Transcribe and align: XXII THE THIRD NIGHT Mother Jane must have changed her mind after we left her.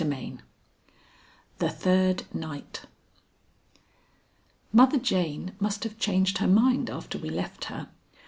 XXII 0.01 0.39
THE 1.59 1.69
THIRD 1.69 2.23
NIGHT 2.33 2.81
Mother 4.73 4.97
Jane 4.97 5.53
must 5.59 5.83
have 5.83 5.99
changed 5.99 6.39
her 6.39 6.47
mind 6.47 6.89
after 6.89 7.19
we 7.19 7.29
left 7.29 7.65
her. 7.65 7.87